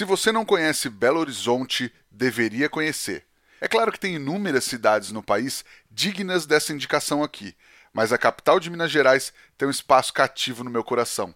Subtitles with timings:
[0.00, 3.26] Se você não conhece Belo Horizonte, deveria conhecer.
[3.60, 7.54] É claro que tem inúmeras cidades no país dignas dessa indicação aqui,
[7.92, 11.34] mas a capital de Minas Gerais tem um espaço cativo no meu coração.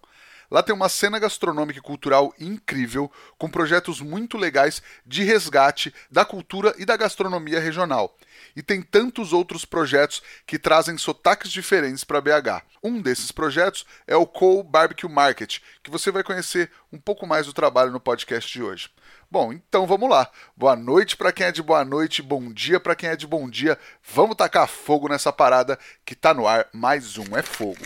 [0.49, 6.23] Lá tem uma cena gastronômica e cultural incrível, com projetos muito legais de resgate da
[6.23, 8.15] cultura e da gastronomia regional.
[8.55, 12.63] E tem tantos outros projetos que trazem sotaques diferentes para BH.
[12.83, 17.45] Um desses projetos é o Coal Barbecue Market, que você vai conhecer um pouco mais
[17.45, 18.89] do trabalho no podcast de hoje.
[19.29, 20.29] Bom, então vamos lá.
[20.55, 23.49] Boa noite para quem é de boa noite, bom dia para quem é de bom
[23.49, 23.77] dia.
[24.13, 26.67] Vamos tacar fogo nessa parada que tá no ar.
[26.71, 27.85] Mais um é fogo.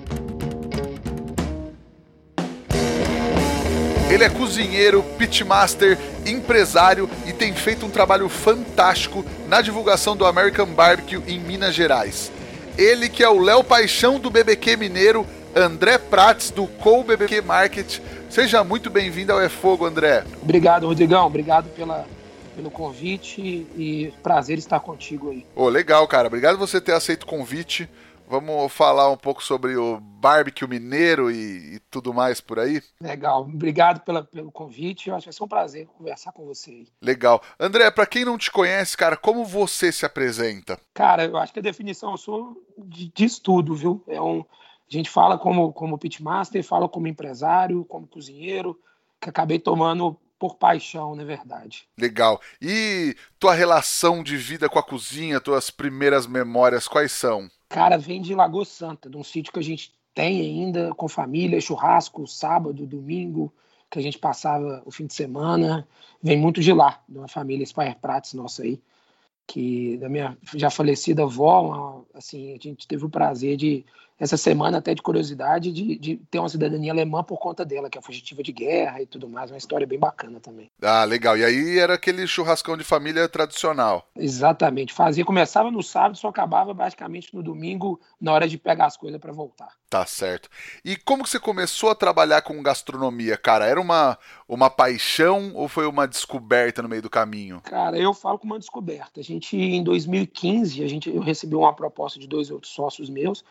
[4.11, 10.65] Ele é cozinheiro, pitmaster, empresário e tem feito um trabalho fantástico na divulgação do American
[10.65, 12.29] Barbecue em Minas Gerais.
[12.77, 17.99] Ele que é o Léo Paixão do BBQ Mineiro, André Prates do Co BBQ Market.
[18.29, 20.25] Seja muito bem-vindo ao É Fogo, André.
[20.41, 21.25] Obrigado, Rodrigão.
[21.25, 22.05] Obrigado pela,
[22.53, 25.45] pelo convite e prazer estar contigo aí.
[25.55, 26.27] Ô, legal, cara.
[26.27, 27.89] Obrigado por você ter aceito o convite.
[28.31, 32.81] Vamos falar um pouco sobre o barbecue mineiro e, e tudo mais por aí?
[33.01, 35.09] Legal, obrigado pela, pelo convite.
[35.09, 36.85] Eu acho que vai ser um prazer conversar com você.
[37.01, 37.43] Legal.
[37.59, 40.79] André, para quem não te conhece, cara, como você se apresenta?
[40.93, 44.01] Cara, eu acho que a definição eu sou de, estudo, viu?
[44.07, 44.45] É um, a
[44.87, 48.79] gente fala como, como pitmaster, fala como empresário, como cozinheiro,
[49.19, 51.85] que acabei tomando por paixão, na verdade.
[51.97, 52.39] Legal.
[52.61, 57.51] E tua relação de vida com a cozinha, tuas primeiras memórias, quais são?
[57.71, 61.61] Cara, vem de Lagoa Santa, de um sítio que a gente tem ainda com família,
[61.61, 63.51] churrasco, sábado, domingo,
[63.89, 65.87] que a gente passava o fim de semana.
[66.21, 68.77] Vem muito de lá, de uma família Spire Prates nossa aí,
[69.47, 73.85] que da minha já falecida avó, assim, a gente teve o prazer de
[74.21, 77.97] essa semana, até de curiosidade, de, de, ter uma cidadania alemã por conta dela, que
[77.97, 79.49] é fugitiva de guerra e tudo mais.
[79.49, 80.69] Uma história bem bacana também.
[80.79, 81.35] Ah, legal.
[81.35, 84.07] E aí era aquele churrascão de família tradicional.
[84.15, 84.93] Exatamente.
[84.93, 89.19] Fazia, começava no sábado, só acabava basicamente no domingo, na hora de pegar as coisas
[89.19, 89.69] para voltar.
[89.89, 90.49] Tá certo.
[90.85, 93.65] E como que você começou a trabalhar com gastronomia, cara?
[93.65, 97.59] Era uma, uma paixão ou foi uma descoberta no meio do caminho?
[97.61, 99.19] Cara, eu falo com uma descoberta.
[99.19, 103.43] A gente, em 2015, a gente, eu recebi uma proposta de dois outros sócios meus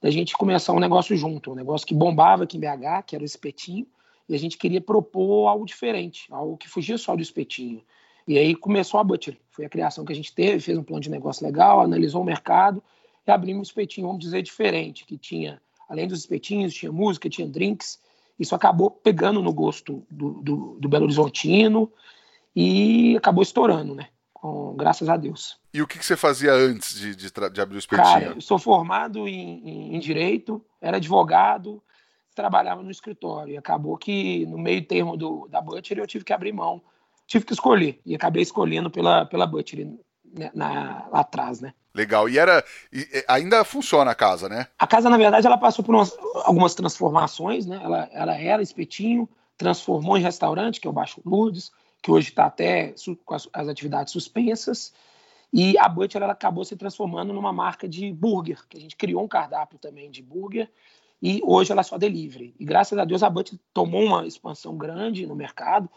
[0.00, 3.22] da gente começar um negócio junto, um negócio que bombava aqui em BH, que era
[3.22, 3.86] o espetinho,
[4.28, 7.82] e a gente queria propor algo diferente, algo que fugia só do espetinho.
[8.26, 11.00] E aí começou a Butcher, foi a criação que a gente teve, fez um plano
[11.00, 12.82] de negócio legal, analisou o mercado
[13.26, 17.46] e abrimos um espetinho, vamos dizer, diferente, que tinha, além dos espetinhos, tinha música, tinha
[17.46, 18.00] drinks,
[18.38, 21.90] isso acabou pegando no gosto do, do, do Belo Horizontino
[22.54, 24.08] e acabou estourando, né?
[24.46, 25.58] Com, graças a Deus.
[25.74, 28.06] E o que, que você fazia antes de, de, de, abrir o espetinho?
[28.06, 31.82] Cara, eu sou formado em, em, em, Direito, era advogado,
[32.32, 33.54] trabalhava no escritório.
[33.54, 36.80] E acabou que, no meio termo do, da Butcher, eu tive que abrir mão.
[37.26, 38.00] Tive que escolher.
[38.06, 39.84] E acabei escolhendo pela, pela Butcher
[40.24, 41.74] né, na, lá atrás, né?
[41.92, 42.28] Legal.
[42.28, 42.64] E era.
[42.92, 44.68] E ainda funciona a casa, né?
[44.78, 47.80] A casa, na verdade, ela passou por umas, algumas transformações, né?
[47.82, 49.28] Ela, ela era espetinho,
[49.58, 51.72] transformou em restaurante, que é o Baixo Lourdes
[52.06, 52.94] que hoje está até
[53.24, 54.94] com as, atividades suspensas.
[55.52, 59.24] E a Butcher ela acabou se transformando numa marca de burger, que a gente criou
[59.24, 60.70] um cardápio também de burger,
[61.20, 62.54] e hoje ela é só delivery.
[62.60, 65.90] E graças a Deus a Butcher tomou uma expansão grande no mercado.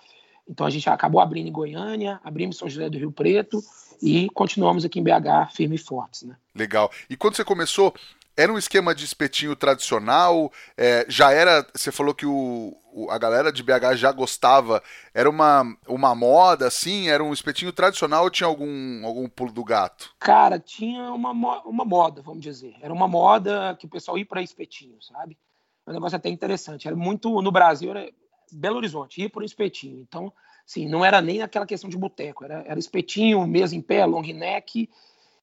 [0.47, 3.61] Então a gente acabou abrindo em Goiânia, abrimos em São José do Rio Preto
[4.01, 6.23] e continuamos aqui em BH firme e fortes.
[6.23, 6.35] Né?
[6.55, 6.89] Legal.
[7.07, 7.93] E quando você começou,
[8.39, 10.49] era um esquema de espetinho tradicional?
[10.77, 11.67] É, já era.
[11.75, 14.81] Você falou que o, o, a galera de BH já gostava.
[15.13, 17.09] Era uma, uma moda, assim?
[17.09, 20.15] Era um espetinho tradicional ou tinha algum, algum pulo do gato?
[20.19, 21.31] Cara, tinha uma,
[21.65, 22.75] uma moda, vamos dizer.
[22.81, 25.37] Era uma moda que o pessoal ia para espetinho, sabe?
[25.85, 26.87] Um negócio até interessante.
[26.87, 27.41] Era muito.
[27.41, 28.09] No Brasil, era
[28.53, 29.99] Belo Horizonte, ia um espetinho.
[29.99, 30.31] Então,
[30.65, 32.45] sim, não era nem aquela questão de boteco.
[32.45, 34.89] Era, era espetinho, mesa em pé, long neck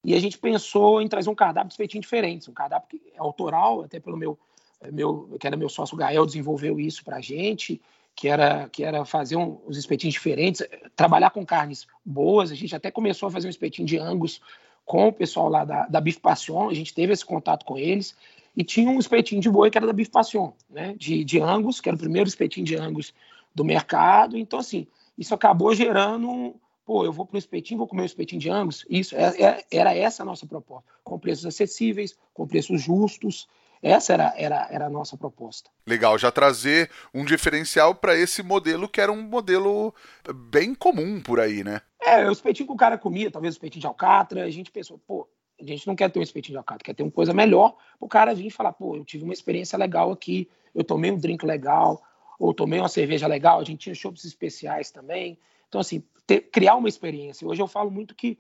[0.07, 3.19] e a gente pensou em trazer um cardápio de espetinho diferente, um cardápio que é
[3.19, 4.39] autoral, até pelo meu,
[4.81, 7.81] é, meu que era meu sócio Gael, desenvolveu isso para a gente,
[8.15, 10.65] que era, que era fazer um, os espetinhos diferentes,
[10.95, 12.53] trabalhar com carnes boas.
[12.53, 14.41] A gente até começou a fazer um espetinho de angus
[14.85, 18.15] com o pessoal lá da, da Bif Passion, a gente teve esse contato com eles,
[18.57, 21.81] e tinha um espetinho de boi que era da Bif Passion, né, de, de angus,
[21.81, 23.13] que era o primeiro espetinho de angus
[23.53, 24.39] do mercado.
[24.39, 24.87] Então, assim,
[25.19, 26.55] isso acabou gerando
[26.87, 28.87] pô, eu vou para o espetinho, vou comer um espetinho de Angus.
[28.89, 33.49] Isso, é, é, era essa a nossa proposta, com preços acessíveis, com preços justos.
[33.83, 35.69] Essa era, era, era a nossa proposta.
[35.87, 39.93] Legal, já trazer um diferencial para esse modelo que era um modelo
[40.35, 41.83] bem comum por aí, né?
[42.01, 44.99] É, o espetinho que o cara comia, talvez o espetinho de alcatra, a gente pensou,
[45.07, 45.29] pô,
[45.61, 48.09] a gente não quer ter um espetinho de alcatra, quer ter uma coisa melhor, o
[48.09, 51.45] cara vir e falar, pô, eu tive uma experiência legal aqui, eu tomei um drink
[51.45, 52.01] legal,
[52.39, 55.39] ou tomei uma cerveja legal, a gente tinha shows especiais também.
[55.77, 57.47] Então, assim, ter, criar uma experiência.
[57.47, 58.39] Hoje eu falo muito que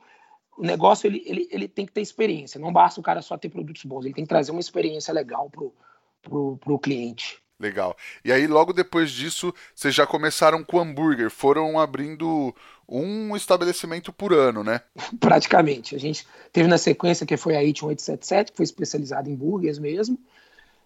[0.56, 2.58] o negócio ele, ele, ele tem que ter experiência.
[2.58, 5.50] Não basta o cara só ter produtos bons, ele tem que trazer uma experiência legal
[5.50, 5.74] pro,
[6.22, 7.38] pro, pro cliente.
[7.60, 7.94] Legal.
[8.24, 12.54] E aí, logo depois disso, vocês já começaram com hambúrguer, foram abrindo
[12.88, 14.80] um estabelecimento por ano, né?
[15.20, 15.94] Praticamente.
[15.94, 20.18] A gente teve na sequência que foi a 1877, que foi especializada em hambúrgueres mesmo.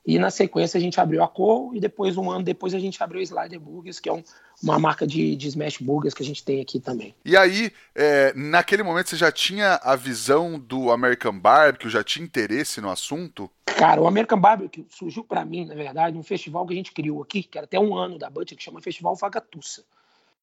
[0.07, 3.03] E na sequência a gente abriu a Cole e depois, um ano depois, a gente
[3.03, 4.23] abriu o Slider Burgers, que é um,
[4.63, 7.15] uma marca de, de smash burgers que a gente tem aqui também.
[7.25, 12.25] E aí, é, naquele momento você já tinha a visão do American Barbecue, já tinha
[12.25, 13.51] interesse no assunto?
[13.67, 17.23] Cara, o American Barbecue surgiu para mim, na verdade, um festival que a gente criou
[17.23, 19.85] aqui, que era até um ano da Butcher, que chama Festival Fagatussa.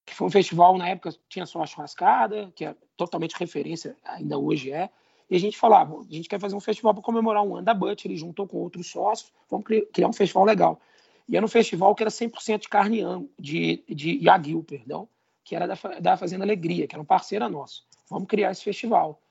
[0.05, 4.37] Que foi um festival, na época, tinha só a churrascada, que é totalmente referência, ainda
[4.37, 4.89] hoje é,
[5.29, 7.65] e a gente falou, ah, a gente quer fazer um festival para comemorar um ano
[7.65, 10.79] da Butcher, ele juntou com outros sócios, vamos criar um festival legal.
[11.27, 13.01] E era um festival que era 100% de carne
[13.37, 15.07] de, de Yagyu, perdão,
[15.43, 17.85] que era da, da Fazenda Alegria, que era um parceiro nosso.
[18.09, 19.21] Vamos criar esse festival.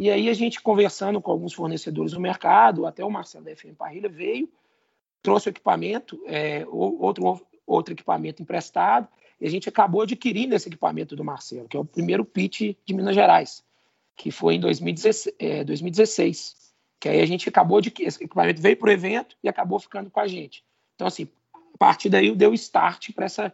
[0.00, 3.76] E aí a gente conversando com alguns fornecedores do mercado, até o Marcelo da FM
[3.76, 4.50] Parrilha veio,
[5.22, 9.06] trouxe o equipamento, é, outro, outro equipamento emprestado,
[9.38, 12.94] e a gente acabou adquirindo esse equipamento do Marcelo, que é o primeiro pitch de
[12.94, 13.62] Minas Gerais
[14.16, 16.62] que foi em 2016, é, 2016
[17.02, 20.08] que aí a gente acabou de esse equipamento veio para o evento e acabou ficando
[20.08, 20.64] com a gente.
[20.94, 23.52] Então assim, a partir daí deu start para essa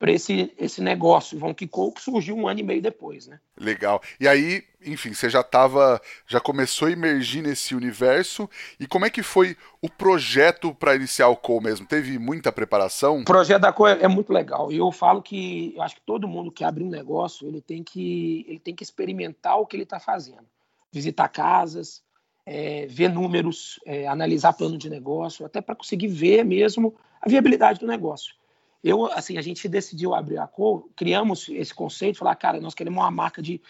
[0.00, 1.38] para esse, esse negócio.
[1.38, 3.38] Vão que Coke surgiu um ano e meio depois, né?
[3.54, 4.00] Legal.
[4.18, 8.48] E aí, enfim, você já estava, já começou a emergir nesse universo.
[8.80, 11.86] E como é que foi o projeto para iniciar o Co mesmo?
[11.86, 13.18] Teve muita preparação?
[13.18, 14.72] O projeto da Co é, é muito legal.
[14.72, 17.84] E eu falo que eu acho que todo mundo que abre um negócio, ele tem
[17.84, 20.46] que, ele tem que experimentar o que ele está fazendo.
[20.90, 22.02] Visitar casas,
[22.46, 27.80] é, ver números, é, analisar plano de negócio, até para conseguir ver mesmo a viabilidade
[27.80, 28.39] do negócio.
[28.82, 32.98] Eu, assim, a gente decidiu abrir a cor, criamos esse conceito, falar, cara, nós queremos
[32.98, 33.60] uma marca de,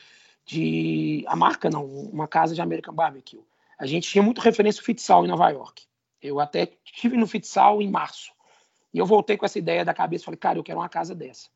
[0.45, 3.41] de a marca não, uma casa de American Barbecue.
[3.79, 5.85] A gente tinha muito referência ao futsal em Nova York.
[6.23, 8.31] Eu até estive no futsal em março.
[8.93, 11.49] E eu voltei com essa ideia da cabeça, falei, cara, eu quero uma casa dessa.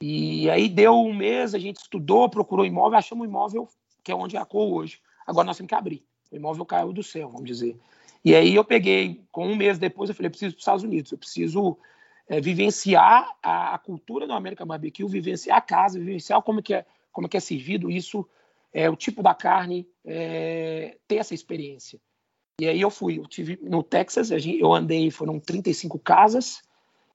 [0.00, 3.68] E aí deu um mês, a gente estudou, procurou imóvel, achamos um imóvel
[4.02, 5.00] que é onde é a cor hoje.
[5.26, 6.04] Agora nós temos que abrir.
[6.30, 7.78] O imóvel caiu do céu, vamos dizer.
[8.24, 10.82] E aí eu peguei, com um mês depois, eu falei, eu preciso para os Estados
[10.82, 11.78] Unidos, eu preciso
[12.32, 16.86] é, vivenciar a, a, cultura do América Barbecue, vivenciar a casa, vivenciar como que é,
[17.12, 18.26] como que é servido isso,
[18.72, 22.00] é, o tipo da carne, é, ter essa experiência.
[22.58, 26.62] E aí eu fui, eu tive no Texas, eu andei, foram 35 casas,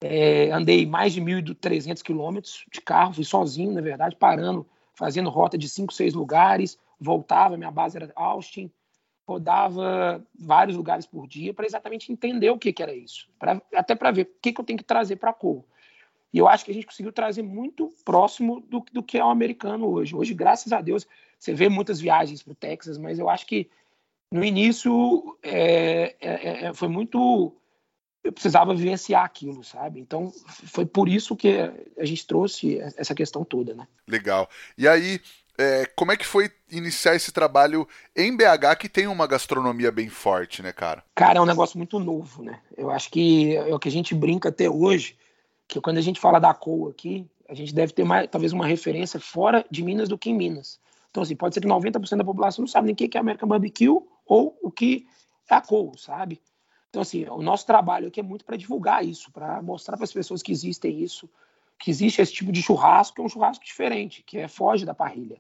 [0.02, 5.58] é, andei mais de 1.300 quilômetros de carro, fui sozinho, na verdade, parando, fazendo rota
[5.58, 8.72] de 5, 6 lugares, voltava, minha base era Austin,
[9.28, 13.94] rodava vários lugares por dia para exatamente entender o que, que era isso, pra, até
[13.94, 15.66] para ver o que, que eu tenho que trazer para a cor.
[16.34, 19.30] E eu acho que a gente conseguiu trazer muito próximo do, do que é o
[19.30, 20.16] americano hoje.
[20.16, 21.06] Hoje, graças a Deus,
[21.40, 23.70] você vê muitas viagens para o Texas, mas eu acho que
[24.32, 27.54] no início é, é, é, é, foi muito.
[28.24, 30.02] Eu precisava vivenciar aquilo, sabe?
[30.02, 31.60] Então foi por isso que
[31.98, 33.88] a gente trouxe essa questão toda, né?
[34.06, 34.50] Legal.
[34.78, 35.22] E aí,
[35.58, 40.08] é, como é que foi iniciar esse trabalho em BH que tem uma gastronomia bem
[40.08, 41.04] forte, né, cara?
[41.16, 42.60] Cara, é um negócio muito novo, né?
[42.76, 45.18] Eu acho que é o que a gente brinca até hoje,
[45.68, 48.68] que quando a gente fala da COA aqui, a gente deve ter mais, talvez uma
[48.68, 50.80] referência fora de Minas do que em Minas.
[51.10, 53.50] Então, assim, pode ser que 90% da população não sabe nem o que é American
[53.50, 53.90] Barbecue
[54.26, 55.08] ou o que
[55.50, 56.42] é a COA, sabe?
[56.90, 60.14] Então, assim, o nosso trabalho aqui é muito para divulgar isso, para mostrar para as
[60.14, 61.30] pessoas que existem isso,
[61.80, 64.94] que existe esse tipo de churrasco, que é um churrasco diferente, que é foge da
[64.94, 65.40] parrilha.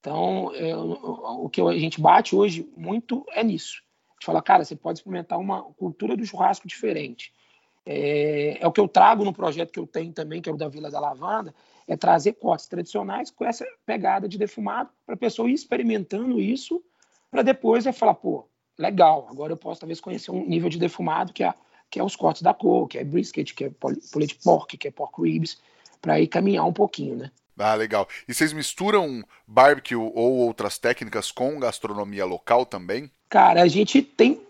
[0.00, 3.82] Então, é, o que a gente bate hoje muito é nisso.
[4.08, 7.32] A gente fala, cara, você pode experimentar uma cultura do churrasco diferente.
[7.84, 10.56] É, é, o que eu trago no projeto que eu tenho também, que é o
[10.56, 11.54] da Vila da Lavanda,
[11.88, 16.82] é trazer cortes tradicionais com essa pegada de defumado para a pessoa ir experimentando isso,
[17.30, 18.46] para depois é falar, pô,
[18.78, 21.52] legal, agora eu posso talvez conhecer um nível de defumado que é,
[21.90, 24.90] que é os cortes da cor, que é brisket, que é polete pork, que é
[24.90, 25.60] pork ribs,
[26.00, 27.30] para ir caminhar um pouquinho, né?
[27.58, 28.08] Ah, legal.
[28.26, 33.10] E vocês misturam barbecue ou outras técnicas com gastronomia local também?
[33.28, 34.40] Cara, a gente tem.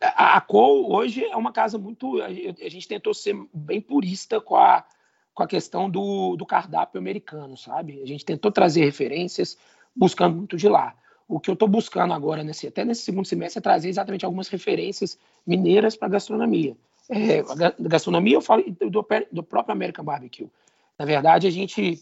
[0.00, 2.22] A, Cole hoje é uma casa muito.
[2.22, 4.82] A gente tentou ser bem purista com a,
[5.34, 8.00] com a questão do, do cardápio americano, sabe?
[8.02, 9.58] A gente tentou trazer referências
[9.94, 10.94] buscando muito de lá.
[11.28, 14.48] O que eu estou buscando agora, nesse, até nesse segundo semestre, é trazer exatamente algumas
[14.48, 16.76] referências mineiras para a gastronomia.
[17.08, 17.42] É,
[17.78, 20.48] gastronomia, eu falo do, do próprio American Barbecue.
[20.98, 22.00] Na verdade, a gente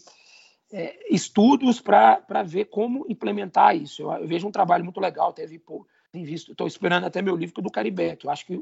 [0.71, 4.01] é, estudos para ver como implementar isso.
[4.01, 7.35] Eu, eu, vejo um trabalho muito legal, teve pô, tem visto, estou esperando até meu
[7.35, 8.59] livro do Caribe, que eu acho que,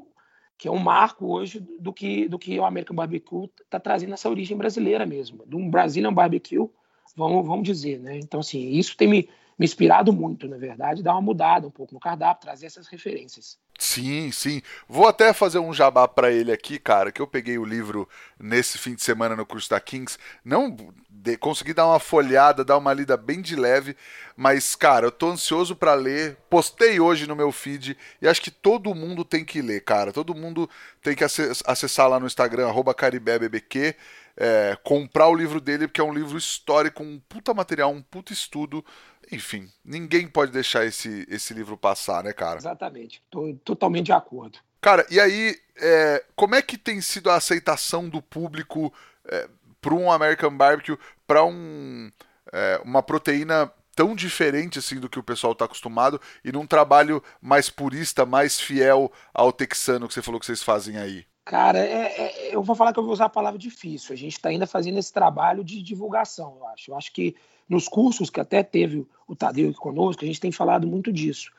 [0.57, 4.29] que é um marco hoje do que do que o American Barbecue está trazendo essa
[4.29, 6.69] origem brasileira mesmo, de um Brazilian Barbecue,
[7.15, 8.17] vamos vamos dizer, né?
[8.17, 9.29] Então assim, isso tem me
[9.61, 13.59] me inspirado muito, na verdade, dar uma mudada um pouco no cardápio, trazer essas referências.
[13.77, 14.59] Sim, sim.
[14.89, 18.79] Vou até fazer um jabá para ele aqui, cara, que eu peguei o livro nesse
[18.79, 20.17] fim de semana no curso da Kings.
[20.43, 20.75] Não
[21.07, 23.95] de, consegui dar uma folhada, dar uma lida bem de leve,
[24.35, 26.37] mas, cara, eu tô ansioso para ler.
[26.49, 30.11] Postei hoje no meu feed e acho que todo mundo tem que ler, cara.
[30.11, 30.67] Todo mundo
[31.03, 33.95] tem que acessar lá no Instagram, caribebbq,
[34.35, 38.33] é, comprar o livro dele, porque é um livro histórico, um puta material, um puta
[38.33, 38.83] estudo
[39.31, 42.57] enfim, ninguém pode deixar esse, esse livro passar, né, cara?
[42.57, 43.23] Exatamente.
[43.29, 44.59] Tô totalmente de acordo.
[44.81, 48.93] Cara, e aí, é, como é que tem sido a aceitação do público
[49.25, 49.47] é,
[49.79, 52.11] para um American Barbecue, para um,
[52.51, 57.23] é, uma proteína tão diferente assim do que o pessoal está acostumado e num trabalho
[57.41, 61.25] mais purista, mais fiel ao texano que você falou que vocês fazem aí?
[61.43, 64.13] Cara, é, é, eu vou falar que eu vou usar a palavra difícil.
[64.13, 66.91] A gente está ainda fazendo esse trabalho de divulgação, eu acho.
[66.91, 67.35] Eu acho que
[67.67, 71.51] nos cursos que até teve o Tadeu aqui conosco, a gente tem falado muito disso.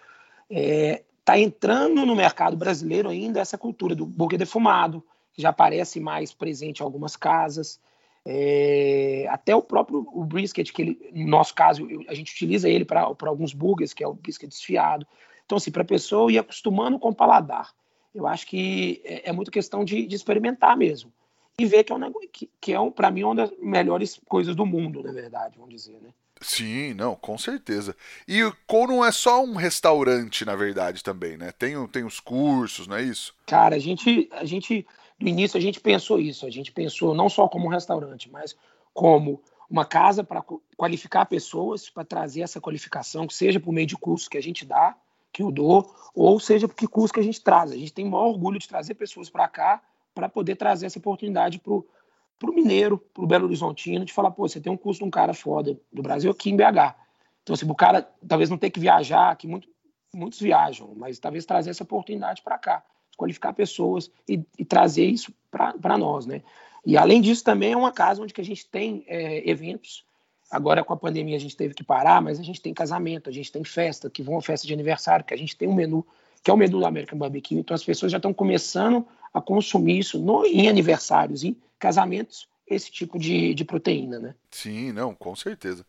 [0.49, 5.49] Está é, tá entrando no mercado brasileiro ainda essa cultura do burger defumado, que já
[5.49, 7.81] aparece mais presente em algumas casas.
[8.25, 12.85] É, até o próprio o brisket, que ele, no nosso caso, a gente utiliza ele
[12.85, 15.05] para alguns burgers, que é o brisket desfiado.
[15.45, 17.73] Então, assim, para a pessoa ir acostumando com o paladar.
[18.15, 21.13] Eu acho que é, é muito questão de, de experimentar mesmo
[21.59, 24.55] e ver que é um que, que é um, para mim uma das melhores coisas
[24.55, 26.11] do mundo, na verdade, vamos dizer, né?
[26.41, 27.97] Sim, não, com certeza.
[28.27, 28.53] E o
[28.89, 31.53] não é só um restaurante, na verdade, também, né?
[31.53, 33.35] Tem, tem os cursos, não é isso?
[33.47, 34.85] Cara, a gente, a gente,
[35.21, 38.57] no início a gente pensou isso, a gente pensou não só como um restaurante, mas
[38.93, 39.41] como
[39.71, 40.45] uma casa para
[40.77, 44.67] qualificar pessoas, para trazer essa qualificação, que seja por meio de cursos que a gente
[44.67, 44.97] dá,
[45.33, 47.73] que eu dou, ou seja por que curso que a gente traz.
[47.73, 49.83] A gente tem o maior orgulho de trazer pessoas para cá
[50.15, 54.47] para poder trazer essa oportunidade para o mineiro, para o Belo Horizontino, de falar, pô,
[54.47, 56.95] você tem um curso de um cara foda do Brasil aqui em BH.
[57.43, 59.69] Então, assim, o cara talvez não tenha que viajar, que muito,
[60.13, 62.85] muitos viajam, mas talvez trazer essa oportunidade para cá,
[63.17, 66.43] qualificar pessoas e, e trazer isso para nós, né?
[66.85, 70.05] E além disso, também é uma casa onde que a gente tem é, eventos.
[70.53, 73.33] Agora com a pandemia a gente teve que parar, mas a gente tem casamento, a
[73.33, 76.07] gente tem festa, que vão festa de aniversário, que a gente tem um menu,
[76.45, 77.59] que é o menu do American Barbecue.
[77.59, 82.91] Então as pessoas já estão começando a consumir isso no, em aniversários, em casamentos, esse
[82.91, 84.35] tipo de, de proteína, né?
[84.51, 85.85] Sim, não, com certeza.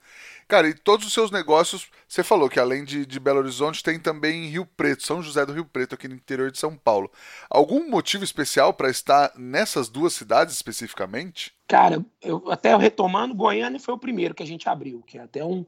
[0.47, 3.99] Cara, e todos os seus negócios, você falou que além de, de Belo Horizonte, tem
[3.99, 7.11] também Rio Preto, São José do Rio Preto, aqui no interior de São Paulo.
[7.49, 11.53] Algum motivo especial para estar nessas duas cidades especificamente?
[11.67, 15.43] Cara, eu até retomando, Goiânia foi o primeiro que a gente abriu, que é até
[15.43, 15.65] um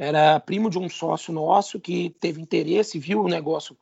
[0.00, 3.76] era primo de um sócio nosso que teve interesse, viu o negócio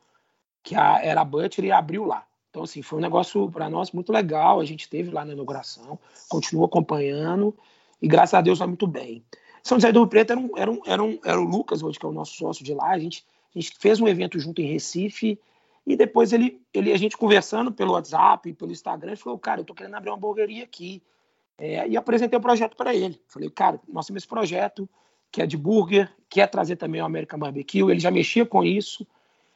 [0.64, 2.26] que a, era a Butcher e abriu lá.
[2.58, 4.58] Então, assim, foi um negócio para nós muito legal.
[4.58, 5.96] A gente teve lá na inauguração,
[6.28, 7.56] continuou acompanhando
[8.02, 9.24] e graças a Deus vai muito bem.
[9.62, 12.00] São José do Rio Preto era, um, era, um, era, um, era o Lucas, hoje
[12.00, 12.88] que é o nosso sócio de lá.
[12.88, 13.24] A gente,
[13.54, 15.38] a gente fez um evento junto em Recife
[15.86, 19.64] e depois ele, ele, a gente conversando pelo WhatsApp, pelo Instagram, ele falou: Cara, eu
[19.64, 21.00] tô querendo abrir uma hamburgueria aqui.
[21.56, 23.20] É, e apresentei o projeto para ele.
[23.28, 24.88] Falei: Cara, nós temos esse projeto
[25.30, 27.88] que é de burger, quer trazer também o American Barbecue.
[27.88, 29.06] Ele já mexia com isso.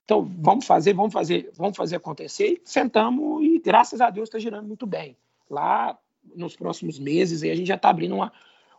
[0.04, 2.46] Então, vamos fazer, vamos fazer, vamos fazer acontecer.
[2.46, 5.16] E sentamos e, graças a Deus, está girando muito bem.
[5.48, 5.96] Lá,
[6.34, 8.32] nos próximos meses, aí a gente já está abrindo uma,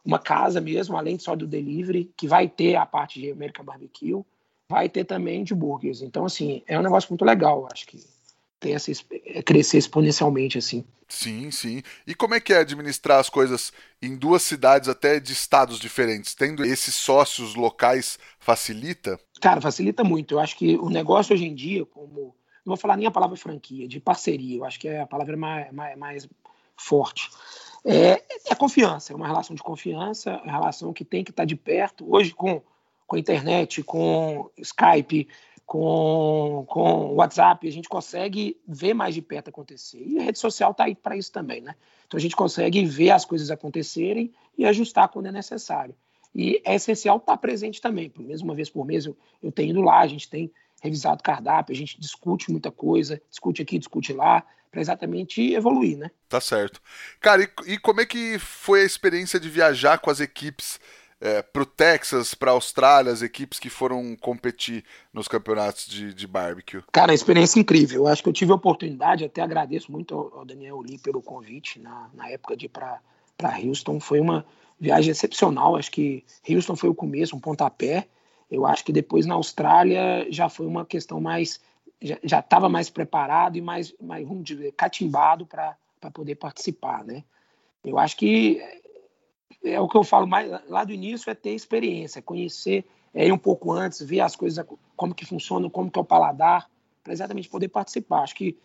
[0.03, 4.23] uma casa mesmo, além só do delivery, que vai ter a parte de American Barbecue,
[4.69, 6.01] vai ter também de burgers.
[6.01, 8.03] Então, assim, é um negócio muito legal, acho que
[8.63, 8.91] tem essa,
[9.45, 10.85] crescer exponencialmente, assim.
[11.07, 11.83] Sim, sim.
[12.07, 16.33] E como é que é administrar as coisas em duas cidades, até de estados diferentes?
[16.33, 19.19] Tendo esses sócios locais facilita?
[19.41, 20.35] Cara, facilita muito.
[20.35, 22.35] Eu acho que o negócio hoje em dia, como.
[22.65, 25.35] Não vou falar nem a palavra franquia, de parceria, eu acho que é a palavra
[25.35, 26.29] mais, mais, mais
[26.77, 27.29] forte.
[27.83, 31.57] É, é confiança, é uma relação de confiança, uma relação que tem que estar de
[31.57, 32.05] perto.
[32.09, 32.61] Hoje, com,
[33.05, 35.27] com a internet, com Skype,
[35.65, 40.03] com, com WhatsApp, a gente consegue ver mais de perto acontecer.
[40.05, 41.75] E a rede social está aí para isso também, né?
[42.07, 45.95] Então a gente consegue ver as coisas acontecerem e ajustar quando é necessário.
[46.35, 48.09] E é essencial estar presente também.
[48.09, 50.51] Por mesmo uma vez por mês eu, eu tenho ido lá, a gente tem
[50.81, 56.11] revisado cardápio, a gente discute muita coisa, discute aqui, discute lá, exatamente evoluir, né?
[56.27, 56.81] Tá certo.
[57.21, 60.79] Cara, e, e, como é que foi a experiência de viajar com as equipes
[61.23, 66.83] é, pro Texas, pra Austrália, as equipes que foram competir nos campeonatos de, de barbecue?
[66.91, 68.01] Cara, experiência incrível.
[68.01, 71.79] Eu acho que eu tive a oportunidade, até agradeço muito ao Daniel Lee pelo convite
[71.79, 72.99] na, na época de ir para
[73.63, 74.01] Houston.
[74.01, 74.45] Foi uma
[74.77, 75.77] viagem excepcional.
[75.77, 78.05] Acho que Houston foi o começo, um pontapé.
[78.51, 81.61] Eu acho que depois na Austrália já foi uma questão mais.
[82.01, 85.77] Já estava mais preparado e mais, mais vamos dizer, catimbado para
[86.13, 87.23] poder participar, né?
[87.81, 88.61] Eu acho que
[89.63, 93.31] é o que eu falo mais lá do início é ter experiência, conhecer é, ir
[93.31, 94.65] um pouco antes, ver as coisas
[94.95, 96.69] como que funcionam, como que é o paladar,
[97.03, 98.23] para exatamente poder participar.
[98.23, 98.57] Acho que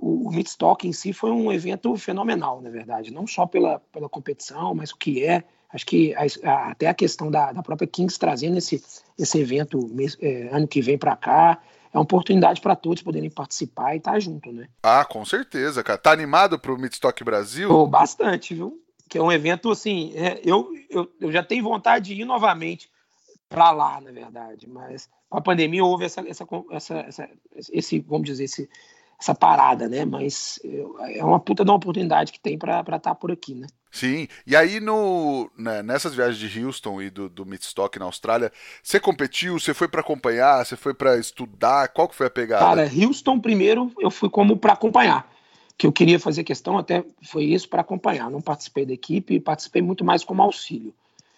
[0.00, 4.08] o, o Midstock em si foi um evento fenomenal, na verdade, não só pela, pela
[4.08, 5.44] competição, mas o que é.
[5.70, 8.82] Acho que a, a, até a questão da, da própria Kings trazendo esse,
[9.18, 9.90] esse evento
[10.20, 11.60] é, ano que vem para cá
[11.92, 14.68] é uma oportunidade para todos poderem participar e estar tá junto, né?
[14.82, 15.98] Ah, com certeza, cara.
[15.98, 17.86] Tá animado pro Midstock Brasil?
[17.86, 18.80] Bastante, viu?
[19.08, 22.90] Que é um evento assim, é, eu, eu, eu já tenho vontade de ir novamente
[23.48, 27.28] para lá, na verdade, mas com a pandemia houve essa, essa, essa, essa,
[27.72, 28.68] esse, vamos dizer, esse,
[29.18, 30.04] essa parada, né?
[30.04, 30.60] Mas
[31.14, 33.66] é uma puta de uma oportunidade que tem para estar tá por aqui, né?
[33.90, 38.52] Sim, e aí no, né, nessas viagens de Houston e do, do Midstock na Austrália,
[38.82, 42.64] você competiu, você foi para acompanhar, você foi para estudar, qual que foi a pegada?
[42.64, 45.26] Cara, Houston primeiro eu fui como para acompanhar
[45.78, 48.28] que eu queria fazer questão até foi isso para acompanhar.
[48.28, 50.92] Não participei da equipe, participei muito mais como auxílio.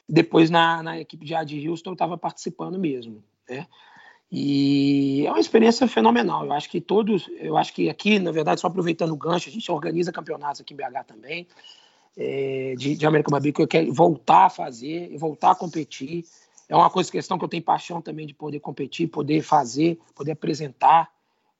[0.08, 3.66] Depois na, na equipe de AD Houston eu estava participando mesmo, né?
[4.32, 6.46] E é uma experiência fenomenal.
[6.46, 9.52] Eu acho que todos, eu acho que aqui, na verdade, só aproveitando o gancho, a
[9.52, 11.48] gente organiza campeonatos aqui em BH também,
[12.16, 16.24] é, de, de América que eu quero voltar a fazer, voltar a competir.
[16.68, 20.32] É uma coisa, questão que eu tenho paixão também de poder competir, poder fazer, poder
[20.32, 21.10] apresentar.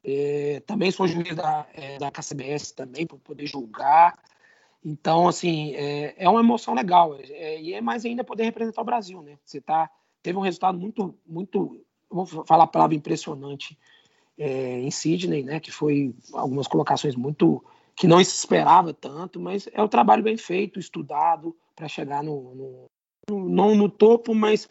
[0.03, 4.19] É, também sou juiz da, é, da KCBS também, para poder julgar.
[4.85, 7.17] Então, assim, é, é uma emoção legal.
[7.29, 9.39] É, e é mais ainda poder representar o Brasil, né?
[9.45, 9.91] Você tá,
[10.23, 13.79] teve um resultado muito, muito, vou falar a palavra impressionante
[14.39, 15.61] é, em Sydney, né?
[15.61, 17.63] Que foi algumas colocações muito
[17.95, 22.55] que não se esperava tanto, mas é o trabalho bem feito, estudado para chegar no,
[22.55, 22.87] no,
[23.29, 24.67] no, não no topo, mas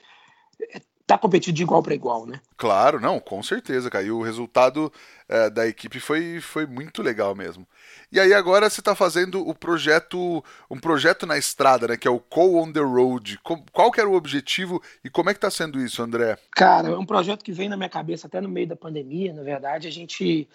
[1.10, 2.40] tá competindo de igual para igual, né?
[2.56, 4.06] Claro, não, com certeza, cara.
[4.06, 4.94] E o resultado
[5.28, 7.66] é, da equipe foi, foi muito legal mesmo.
[8.12, 11.98] E aí agora você está fazendo o projeto, um projeto na estrada, né?
[11.98, 13.40] Que é o Co on the Road.
[13.74, 16.38] Qual que era o objetivo e como é que está sendo isso, André?
[16.52, 19.42] Cara, é um projeto que vem na minha cabeça até no meio da pandemia, na
[19.42, 20.48] verdade, a gente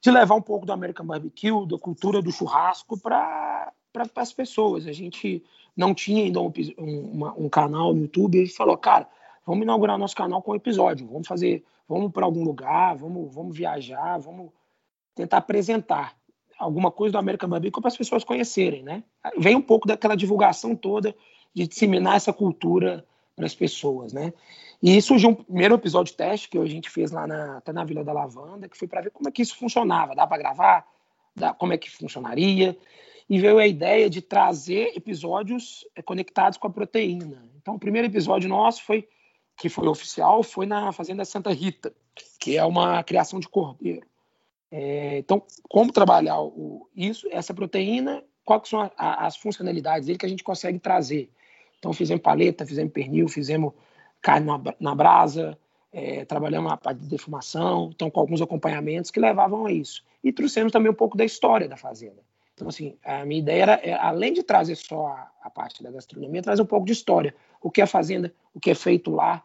[0.00, 4.88] de levar um pouco do American Barbecue, da cultura do churrasco para para as pessoas.
[4.88, 5.40] A gente
[5.76, 9.06] não tinha ainda um, um, um canal no YouTube e falou, cara,
[9.46, 13.56] vamos inaugurar nosso canal com um episódio, vamos fazer, vamos para algum lugar, vamos, vamos
[13.56, 14.50] viajar, vamos
[15.14, 16.16] tentar apresentar
[16.58, 19.02] alguma coisa do American Barbecue para as pessoas conhecerem, né?
[19.36, 21.14] Vem um pouco daquela divulgação toda
[21.54, 23.04] de disseminar essa cultura
[23.36, 24.32] para as pessoas, né?
[24.82, 28.04] E surgiu um primeiro episódio teste que a gente fez lá na, até na Vila
[28.04, 30.86] da Lavanda, que foi para ver como é que isso funcionava, dá para gravar,
[31.34, 32.76] dá, como é que funcionaria,
[33.28, 37.48] e veio a ideia de trazer episódios eh, conectados com a proteína.
[37.56, 39.08] Então, o primeiro episódio nosso foi
[39.56, 41.92] que foi oficial foi na Fazenda Santa Rita,
[42.38, 44.06] que é uma criação de cordeiro.
[44.70, 50.18] É, então, como trabalhar o, isso, essa proteína, quais são a, a, as funcionalidades dele
[50.18, 51.30] que a gente consegue trazer?
[51.78, 53.72] Então, fizemos paleta, fizemos pernil, fizemos
[54.20, 55.56] carne na, na brasa,
[55.92, 60.02] é, trabalhamos a parte de defumação, então com alguns acompanhamentos que levavam a isso.
[60.24, 62.20] E trouxemos também um pouco da história da fazenda.
[62.54, 65.90] Então, assim, a minha ideia era, é, além de trazer só a, a, parte da
[65.90, 67.34] gastronomia, trazer um pouco de história.
[67.64, 69.42] O que é fazenda, o que é feito lá.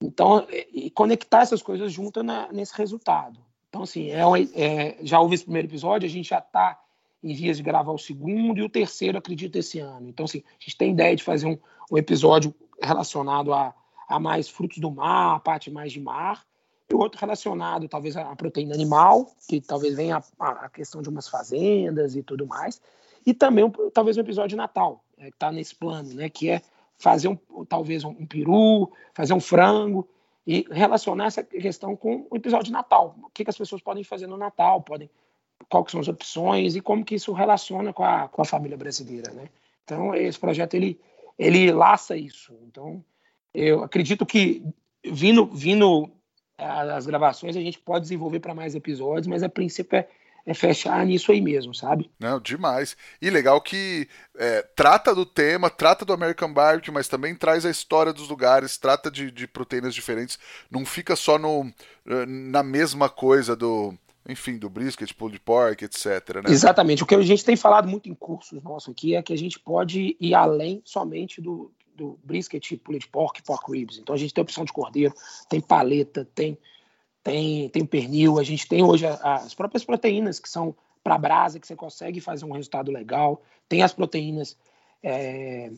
[0.00, 3.40] Então, e conectar essas coisas juntas nesse resultado.
[3.68, 4.22] Então, assim, é,
[4.54, 6.78] é, já houve esse primeiro episódio, a gente já está
[7.22, 10.08] em vias de gravar o segundo e o terceiro, acredito, esse ano.
[10.08, 11.58] Então, assim, a gente tem ideia de fazer um,
[11.90, 13.74] um episódio relacionado a,
[14.08, 16.44] a mais frutos do mar, a parte mais de mar,
[16.90, 21.28] e outro relacionado talvez à proteína animal, que talvez venha a, a questão de umas
[21.28, 22.80] fazendas e tudo mais,
[23.26, 26.48] e também um, talvez um episódio de Natal, é, que está nesse plano, né, que
[26.48, 26.62] é
[26.98, 30.08] fazer um, talvez um, um, peru, fazer um frango,
[30.46, 33.14] e relacionar essa questão com o episódio de Natal.
[33.22, 35.10] O que, que as pessoas podem fazer no Natal, podem,
[35.68, 39.32] quais são as opções e como que isso relaciona com a, com a família brasileira,
[39.32, 39.48] né?
[39.84, 40.98] Então, esse projeto, ele,
[41.38, 42.54] ele laça isso.
[42.66, 43.04] Então,
[43.54, 44.62] eu acredito que
[45.04, 46.10] vindo, vindo
[46.58, 50.08] as gravações a gente pode desenvolver para mais episódios, mas a princípio é,
[50.48, 52.10] é, fechar nisso aí mesmo, sabe?
[52.18, 52.96] Não, demais.
[53.20, 57.70] E legal que é, trata do tema, trata do American Barbecue, mas também traz a
[57.70, 60.38] história dos lugares, trata de, de proteínas diferentes,
[60.70, 61.70] não fica só no,
[62.26, 63.94] na mesma coisa do
[64.26, 66.06] enfim, do brisket, pulled pork, etc.
[66.36, 66.50] Né?
[66.50, 67.02] Exatamente.
[67.02, 69.58] O que a gente tem falado muito em cursos nossos aqui é que a gente
[69.58, 73.98] pode ir além somente do, do brisket, pulled pork, pork ribs.
[73.98, 75.14] Então a gente tem opção de cordeiro,
[75.48, 76.58] tem paleta, tem
[77.28, 81.66] tem tem pernil, a gente tem hoje as próprias proteínas que são para brasa que
[81.66, 84.56] você consegue fazer um resultado legal, tem as proteínas
[85.02, 85.70] é,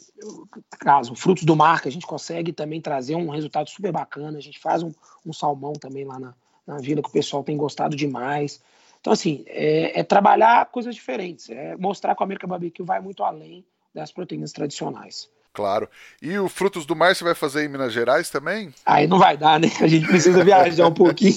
[0.79, 4.41] caso frutos do mar que a gente consegue também trazer um resultado super bacana, a
[4.41, 4.93] gente faz um,
[5.27, 6.35] um salmão também lá na,
[6.67, 8.63] na vila que o pessoal tem gostado demais.
[9.01, 13.25] Então, assim, é, é trabalhar coisas diferentes, é mostrar que o América Barbecue vai muito
[13.25, 15.29] além das proteínas tradicionais.
[15.53, 15.89] Claro.
[16.23, 18.73] E o Frutos do Mar você vai fazer em Minas Gerais também?
[18.87, 19.69] Aí não vai dar, né?
[19.81, 21.35] A gente precisa viajar um pouquinho.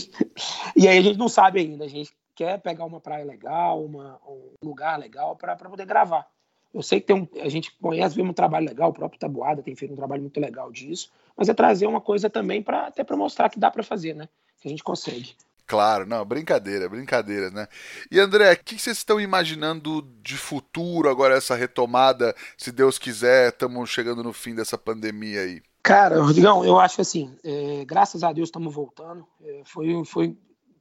[0.75, 1.85] E aí a gente não sabe ainda.
[1.85, 6.27] A gente quer pegar uma praia legal, uma, um lugar legal para poder gravar.
[6.73, 9.61] Eu sei que tem um, a gente conhece, vê um trabalho legal, o próprio Tabuada
[9.61, 13.03] tem feito um trabalho muito legal disso, mas é trazer uma coisa também para até
[13.03, 14.27] para mostrar que dá para fazer, né?
[14.59, 15.35] Que a gente consegue.
[15.65, 17.67] Claro, não, brincadeira, brincadeira, né?
[18.11, 22.35] E André, o que vocês estão imaginando de futuro agora, essa retomada?
[22.57, 25.61] Se Deus quiser, estamos chegando no fim dessa pandemia aí.
[25.81, 29.25] Cara, Rodrigão, eu acho assim, é, graças a Deus estamos voltando.
[29.41, 30.37] É, foi, foi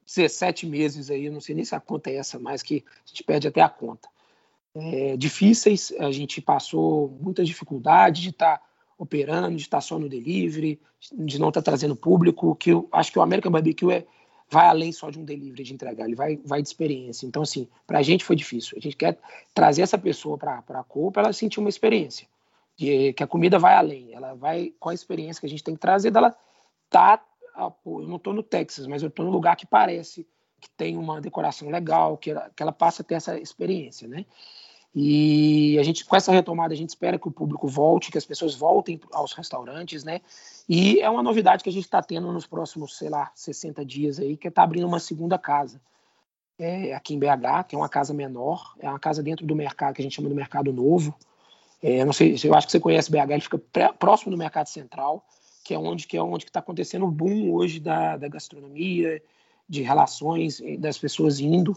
[0.06, 3.24] 17 meses aí, não sei nem se a conta é essa, mas que a gente
[3.24, 4.08] perde até a conta.
[4.74, 8.64] É, difíceis, a gente passou muita dificuldade de estar tá
[8.98, 10.80] operando, de estar tá só no delivery,
[11.12, 14.06] de não estar tá trazendo público, que eu acho que o American Barbecue é,
[14.52, 17.26] vai além só de um delivery de entregar, ele vai, vai de experiência.
[17.26, 18.76] Então, assim, para a gente foi difícil.
[18.76, 19.18] A gente quer
[19.54, 22.28] trazer essa pessoa para a cor para ela sentir uma experiência,
[22.76, 25.74] de, que a comida vai além, ela vai com a experiência que a gente tem
[25.74, 26.36] que trazer dela
[26.90, 30.26] tá, ah, eu não estou no Texas, mas eu estou no lugar que parece
[30.60, 34.26] que tem uma decoração legal, que ela, que ela passa a ter essa experiência, né?
[34.94, 38.26] E a gente, com essa retomada, a gente espera que o público volte, que as
[38.26, 40.20] pessoas voltem aos restaurantes, né?
[40.68, 44.18] E é uma novidade que a gente está tendo nos próximos, sei lá, 60 dias
[44.18, 45.80] aí, que é tá abrindo uma segunda casa.
[46.58, 49.94] É, aqui em BH, que é uma casa menor, é uma casa dentro do mercado
[49.94, 51.14] que a gente chama do Mercado Novo.
[51.82, 54.68] É, não sei, eu acho que você conhece BH, ele fica pré, próximo do Mercado
[54.68, 55.24] Central,
[55.64, 59.22] que é onde que é onde está acontecendo o boom hoje da, da gastronomia,
[59.66, 61.76] de relações das pessoas indo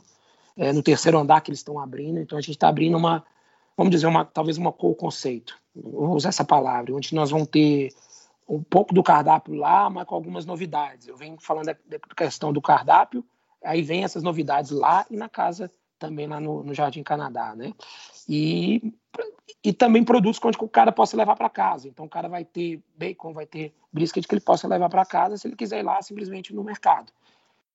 [0.58, 2.20] é, no terceiro andar que eles estão abrindo.
[2.20, 3.24] Então a gente está abrindo uma,
[3.76, 7.94] vamos dizer, uma, talvez uma co-conceito, vou usar essa palavra, onde nós vamos ter
[8.48, 11.08] um pouco do cardápio lá, mas com algumas novidades.
[11.08, 13.26] Eu venho falando da, da questão do cardápio,
[13.63, 17.74] aí vem essas novidades lá e na casa também lá no, no Jardim Canadá, né?
[18.28, 18.94] E,
[19.63, 21.88] e também produtos onde o cara possa levar para casa.
[21.88, 25.38] Então o cara vai ter bacon, vai ter brisket que ele possa levar para casa
[25.38, 27.12] se ele quiser ir lá simplesmente no mercado.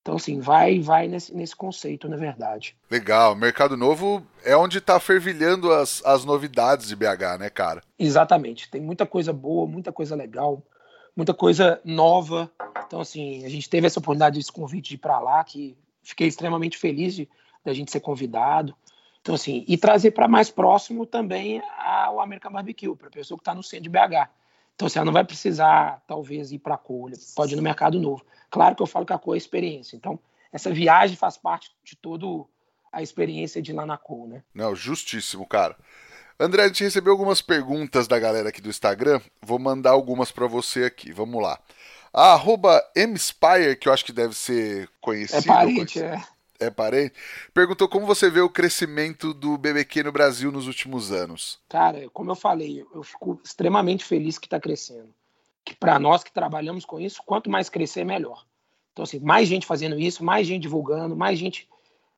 [0.03, 2.75] Então, assim, vai vai nesse, nesse conceito, na verdade.
[2.91, 3.35] Legal.
[3.35, 7.83] Mercado Novo é onde está fervilhando as, as novidades de BH, né, cara?
[7.99, 8.71] Exatamente.
[8.71, 10.63] Tem muita coisa boa, muita coisa legal,
[11.15, 12.51] muita coisa nova.
[12.87, 16.27] Então, assim, a gente teve essa oportunidade, esse convite de ir para lá, que fiquei
[16.27, 17.29] extremamente feliz de
[17.63, 18.75] da gente ser convidado.
[19.21, 21.61] Então, assim, e trazer para mais próximo também
[22.13, 24.29] o American Barbecue, para a pessoa que está no centro de BH.
[24.81, 28.01] Então, assim, ela não vai precisar, talvez, ir para a Colha, pode ir no Mercado
[28.01, 28.25] Novo.
[28.49, 29.95] Claro que eu falo que a cor é experiência.
[29.95, 30.19] Então,
[30.51, 32.49] essa viagem faz parte de toda
[32.91, 34.43] a experiência de ir lá na cor, né?
[34.55, 35.77] Não, justíssimo, cara.
[36.39, 39.21] André, a gente recebeu algumas perguntas da galera aqui do Instagram.
[39.43, 41.13] Vou mandar algumas para você aqui.
[41.13, 41.61] Vamos lá.
[42.11, 45.41] A arroba Mspire, que eu acho que deve ser conhecido.
[45.41, 46.23] É parente, é.
[46.61, 47.15] É parente.
[47.55, 51.59] Perguntou como você vê o crescimento do BBQ no Brasil nos últimos anos.
[51.69, 55.09] Cara, como eu falei, eu fico extremamente feliz que está crescendo
[55.65, 58.45] que para nós que trabalhamos com isso, quanto mais crescer, melhor.
[58.93, 61.69] Então, assim, mais gente fazendo isso, mais gente divulgando, mais gente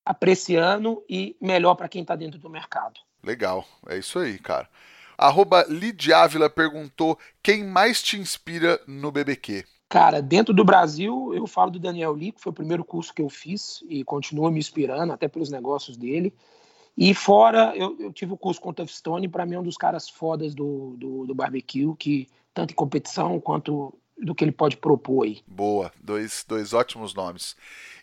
[0.05, 2.99] apreciando e melhor para quem está dentro do mercado.
[3.23, 4.69] Legal, é isso aí, cara.
[5.17, 9.65] Arroba Lidiávila perguntou quem mais te inspira no BBQ.
[9.93, 13.29] Cara, dentro do Brasil, eu falo do Daniel que foi o primeiro curso que eu
[13.29, 16.33] fiz e continua me inspirando, até pelos negócios dele.
[16.97, 19.63] E fora, eu, eu tive o curso com o Tough Stone, para mim é um
[19.63, 24.53] dos caras fodas do, do, do barbecue, que tanto em competição quanto do que ele
[24.53, 25.43] pode propor aí.
[25.47, 27.57] Boa, dois, dois ótimos nomes.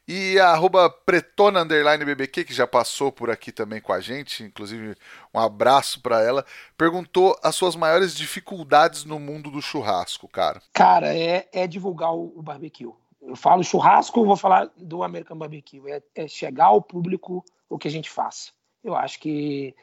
[0.08, 4.44] E a arroba Pretona Underline BBQ, que já passou por aqui também com a gente,
[4.44, 4.96] inclusive
[5.32, 6.44] um abraço para ela,
[6.76, 10.62] perguntou as suas maiores dificuldades no mundo do churrasco, cara.
[10.74, 12.90] Cara, é, é divulgar o, o barbecue.
[13.22, 15.82] Eu falo churrasco, vou falar do American Barbecue.
[15.88, 18.52] É, é chegar ao público o que a gente faz.
[18.84, 19.76] Eu acho que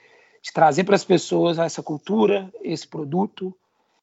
[0.43, 3.57] de trazer para as pessoas essa cultura, esse produto,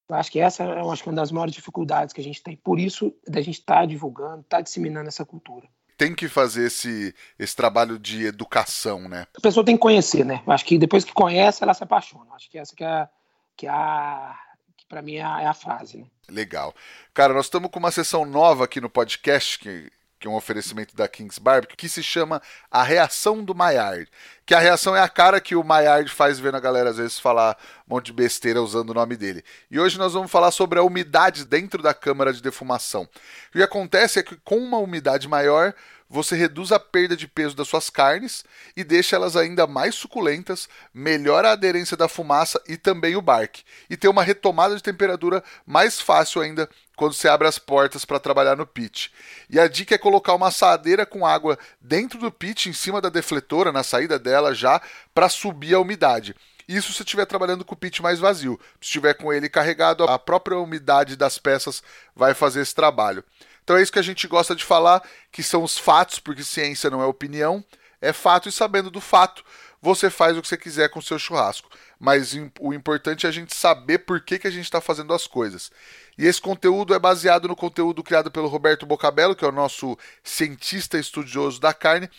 [0.09, 2.55] eu acho que essa é acho que uma das maiores dificuldades que a gente tem.
[2.55, 5.67] Por isso, da gente estar tá divulgando, estar tá disseminando essa cultura.
[5.97, 9.27] Tem que fazer esse, esse trabalho de educação, né?
[9.37, 10.41] A pessoa tem que conhecer, né?
[10.45, 12.25] Eu acho que depois que conhece, ela se apaixona.
[12.29, 13.07] Eu acho que essa que é,
[13.55, 14.35] que é a,
[14.75, 16.05] que para mim é a, é a frase, né?
[16.29, 16.73] Legal.
[17.13, 19.91] Cara, nós estamos com uma sessão nova aqui no podcast que
[20.23, 24.09] que é um oferecimento da Kings Barbecue, que se chama A Reação do Maillard.
[24.45, 27.19] Que a reação é a cara que o Maillard faz vendo a galera às vezes
[27.19, 29.43] falar um monte de besteira usando o nome dele.
[29.69, 33.03] E hoje nós vamos falar sobre a umidade dentro da câmara de defumação.
[33.03, 35.73] O que acontece é que com uma umidade maior,
[36.09, 38.43] você reduz a perda de peso das suas carnes
[38.75, 43.63] e deixa elas ainda mais suculentas, melhora a aderência da fumaça e também o barque,
[43.89, 48.19] e tem uma retomada de temperatura mais fácil ainda quando você abre as portas para
[48.19, 49.11] trabalhar no pit.
[49.49, 53.09] E a dica é colocar uma assadeira com água dentro do pit, em cima da
[53.09, 54.81] defletora, na saída dela já,
[55.13, 56.35] para subir a umidade.
[56.67, 58.59] Isso se estiver trabalhando com o pit mais vazio.
[58.79, 61.83] Se estiver com ele carregado, a própria umidade das peças
[62.15, 63.23] vai fazer esse trabalho.
[63.63, 66.89] Então é isso que a gente gosta de falar, que são os fatos, porque ciência
[66.89, 67.63] não é opinião,
[68.01, 69.43] é fato e sabendo do fato,
[69.81, 71.69] você faz o que você quiser com o seu churrasco.
[71.99, 75.25] Mas o importante é a gente saber por que, que a gente está fazendo as
[75.25, 75.71] coisas.
[76.17, 79.97] E esse conteúdo é baseado no conteúdo criado pelo Roberto Bocabello, que é o nosso
[80.23, 82.09] cientista estudioso da carne,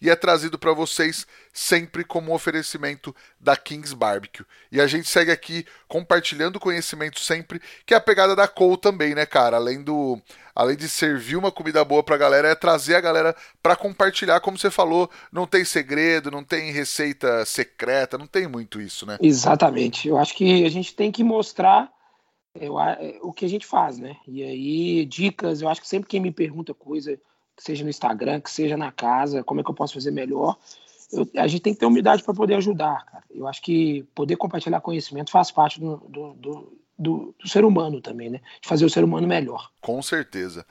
[0.00, 4.44] e é trazido para vocês sempre como oferecimento da Kings Barbecue.
[4.70, 9.14] E a gente segue aqui compartilhando conhecimento sempre, que é a pegada da Cole também,
[9.14, 9.56] né, cara?
[9.56, 10.20] Além do
[10.54, 14.58] além de servir uma comida boa pra galera, é trazer a galera para compartilhar, como
[14.58, 19.16] você falou, não tem segredo, não tem receita secreta, não tem muito isso, né?
[19.22, 20.08] Exatamente.
[20.08, 21.90] Eu acho que a gente tem que mostrar
[22.54, 22.74] eu,
[23.22, 24.16] o que a gente faz, né?
[24.26, 27.16] E aí, dicas, eu acho que sempre quem me pergunta coisa,
[27.56, 30.58] que seja no Instagram, que seja na casa, como é que eu posso fazer melhor.
[31.12, 33.24] Eu, a gente tem que ter humildade para poder ajudar, cara.
[33.30, 38.00] Eu acho que poder compartilhar conhecimento faz parte do, do, do, do, do ser humano
[38.00, 38.40] também, né?
[38.60, 39.70] De fazer o ser humano melhor.
[39.80, 40.64] Com certeza.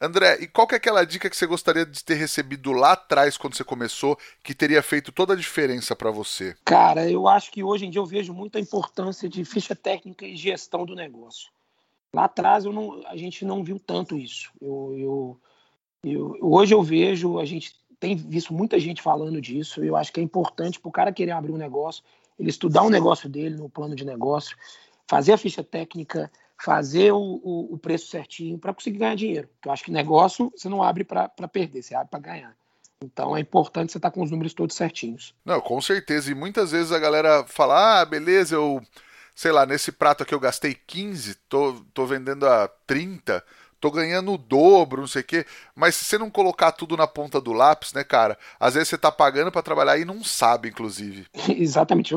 [0.00, 3.36] André, e qual que é aquela dica que você gostaria de ter recebido lá atrás,
[3.36, 6.56] quando você começou, que teria feito toda a diferença para você?
[6.64, 10.36] Cara, eu acho que hoje em dia eu vejo muita importância de ficha técnica e
[10.36, 11.50] gestão do negócio.
[12.12, 14.50] Lá atrás eu não, a gente não viu tanto isso.
[14.60, 15.40] Eu, eu
[16.04, 19.82] eu, hoje eu vejo, a gente tem visto muita gente falando disso.
[19.82, 22.02] Eu acho que é importante para o cara querer abrir um negócio,
[22.38, 24.56] ele estudar o um negócio dele no plano de negócio,
[25.06, 26.30] fazer a ficha técnica,
[26.62, 29.48] fazer o, o, o preço certinho para conseguir ganhar dinheiro.
[29.64, 32.56] Eu acho que negócio você não abre para perder, você abre para ganhar.
[33.04, 35.34] Então é importante você estar tá com os números todos certinhos.
[35.44, 36.30] Não, com certeza.
[36.30, 38.80] E muitas vezes a galera fala: ah, beleza, eu,
[39.34, 43.44] sei lá, nesse prato aqui eu gastei 15, tô, tô vendendo a 30
[43.84, 45.44] tô ganhando o dobro, não sei o quê.
[45.74, 48.38] Mas se você não colocar tudo na ponta do lápis, né, cara?
[48.58, 51.26] Às vezes você tá pagando para trabalhar e não sabe, inclusive.
[51.54, 52.14] Exatamente.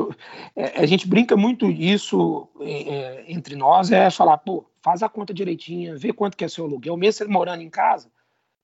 [0.56, 5.10] É, a gente brinca muito isso é, é, entre nós, é falar, pô, faz a
[5.10, 6.96] conta direitinha, vê quanto que é seu aluguel.
[6.96, 8.10] Mesmo você morando em casa,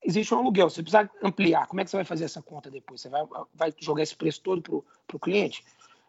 [0.03, 0.71] existe um aluguel.
[0.71, 1.67] Você precisa ampliar.
[1.67, 3.03] Como é que você vai fazer essa conta depois?
[3.03, 3.23] Você vai,
[3.55, 5.63] vai jogar esse preço todo pro, pro cliente?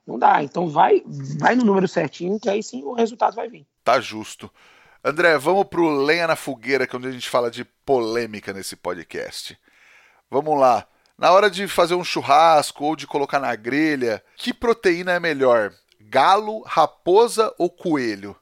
[0.07, 0.41] Não dá.
[0.41, 1.03] Então vai,
[1.41, 3.67] vai no número certinho, que aí sim o resultado vai vir.
[3.83, 4.49] Tá justo.
[5.07, 8.75] André, vamos pro Lenha na Fogueira, que é onde a gente fala de polêmica nesse
[8.75, 9.55] podcast.
[10.31, 10.87] Vamos lá.
[11.15, 15.71] Na hora de fazer um churrasco ou de colocar na grelha, que proteína é melhor?
[16.01, 18.35] Galo, raposa ou coelho?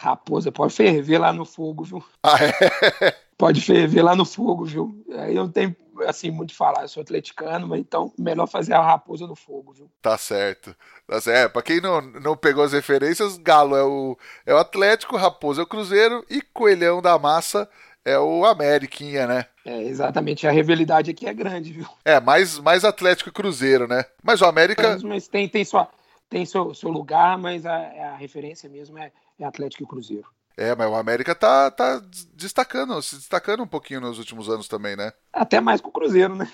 [0.00, 2.04] Raposa, pode ferver lá no fogo, viu?
[2.22, 3.16] Ah, é?
[3.36, 5.04] Pode ferver lá no fogo, viu?
[5.16, 5.74] Aí eu tenho
[6.06, 9.90] assim, muito falar, eu sou atleticano, mas então melhor fazer a raposa no fogo, viu?
[10.02, 10.74] Tá certo.
[11.06, 11.36] Tá certo.
[11.36, 15.60] É, pra quem não, não pegou as referências, Galo é o, é o Atlético, Raposa
[15.60, 17.68] é o Cruzeiro e Coelhão da Massa
[18.04, 19.46] é o Ameriquinha, né?
[19.64, 20.46] É, exatamente.
[20.46, 21.86] A rivalidade aqui é grande, viu?
[22.04, 24.04] É, mais, mais Atlético e Cruzeiro, né?
[24.22, 24.92] Mas o América.
[24.92, 25.88] Mas, mas tem, tem, sua,
[26.28, 30.26] tem seu, seu lugar, mas a, a referência mesmo é, é Atlético e Cruzeiro.
[30.56, 32.02] É, mas o América tá, tá
[32.34, 35.12] destacando, se destacando um pouquinho nos últimos anos também, né?
[35.32, 36.50] Até mais com o Cruzeiro, né?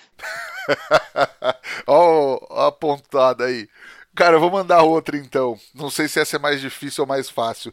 [1.88, 3.66] Ó a pontada aí.
[4.14, 5.58] Cara, eu vou mandar outra então.
[5.74, 7.72] Não sei se essa é mais difícil ou mais fácil.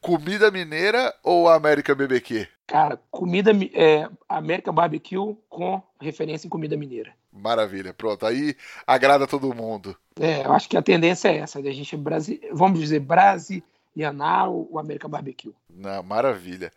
[0.00, 2.46] Comida mineira ou América BBQ?
[2.68, 7.12] Cara, comida é, América Barbecue com referência em comida mineira.
[7.32, 8.24] Maravilha, pronto.
[8.24, 8.54] Aí
[8.86, 9.96] agrada todo mundo.
[10.20, 12.00] É, eu acho que a tendência é essa, a gente,
[12.52, 13.60] vamos dizer, Brasil
[13.96, 15.54] Yaná ou o América Barbecue.
[15.68, 16.72] Não, maravilha.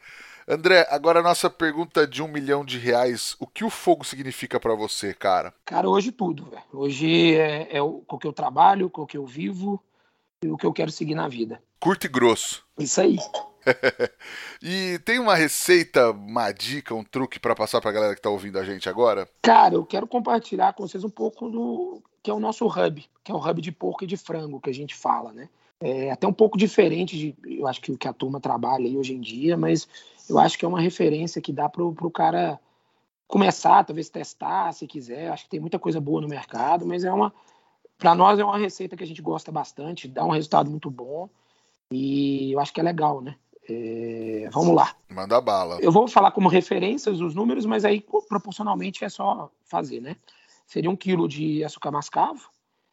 [0.48, 3.36] André, agora a nossa pergunta de um milhão de reais.
[3.38, 5.54] O que o fogo significa para você, cara?
[5.66, 6.64] Cara, hoje tudo, velho.
[6.72, 9.84] Hoje é, é o, o que eu trabalho, o que eu vivo
[10.42, 11.62] e o que eu quero seguir na vida.
[11.80, 12.66] Curto e grosso.
[12.80, 13.18] Isso aí.
[14.64, 18.30] e tem uma receita, uma dica, um truque para passar para a galera que está
[18.30, 19.28] ouvindo a gente agora?
[19.42, 23.32] Cara, eu quero compartilhar com vocês um pouco do que é o nosso hub, que
[23.32, 25.50] é o hub de porco e de frango que a gente fala, né?
[25.80, 28.98] É até um pouco diferente de, eu acho que o que a turma trabalha aí
[28.98, 29.88] hoje em dia, mas
[30.28, 32.60] eu acho que é uma referência que dá para o cara
[33.28, 35.28] começar, talvez testar, se quiser.
[35.28, 37.32] Eu acho que tem muita coisa boa no mercado, mas é uma,
[37.98, 41.30] para nós é uma receita que a gente gosta bastante, dá um resultado muito bom
[41.92, 43.36] e eu acho que é legal, né?
[43.70, 44.96] É, vamos lá.
[45.10, 45.78] Manda bala.
[45.82, 50.16] Eu vou falar como referências os números, mas aí proporcionalmente é só fazer, né?
[50.66, 52.50] Seria um quilo de açúcar mascavo,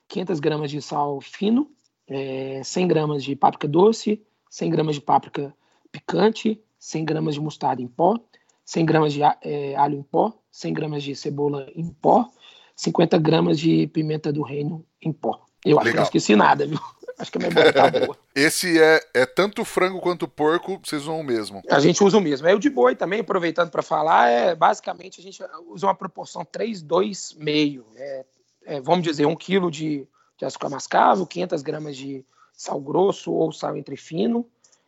[0.09, 1.70] 500 gramas de sal fino,
[2.09, 5.55] é, 100 gramas de páprica doce, 100 gramas de páprica
[5.90, 8.19] picante, 100 gramas de mostarda em pó,
[8.64, 12.29] 100 gramas de é, alho em pó, 100 gramas de cebola em pó,
[12.77, 15.45] 50 gramas de pimenta do reino em pó.
[15.64, 15.93] Eu acho Legal.
[15.93, 16.79] que não esqueci nada, viu?
[17.17, 18.17] Acho que a memória tá boa.
[18.35, 21.62] Esse é, é tanto frango quanto porco, vocês usam o mesmo.
[21.71, 22.49] A gente usa o mesmo.
[22.49, 26.45] É o de boi também, aproveitando para falar, é basicamente a gente usa uma proporção
[26.45, 27.87] 3, 2, meio.
[27.95, 28.25] É,
[28.67, 33.53] é, vamos dizer, um quilo de, de açúcar mascavo, 500 gramas de sal grosso ou
[33.53, 34.47] sal entre fino